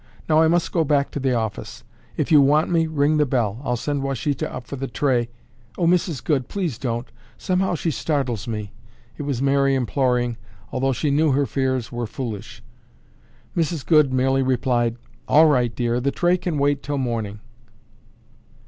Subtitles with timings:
[0.27, 1.83] Now I must go back to the office.
[2.17, 3.61] If you want me, ring the bell.
[3.63, 5.29] I'll send Washita up for the tray—"
[5.77, 6.23] "Oh, Mrs.
[6.23, 7.07] Goode, please don't!
[7.37, 8.73] Somehow she startles me."
[9.17, 10.37] It was Mary imploring,
[10.71, 12.63] although she knew her fears were foolish.
[13.55, 13.85] Mrs.
[13.85, 15.99] Goode merely replied, "All right, dear.
[15.99, 17.39] The tray can wait until morning."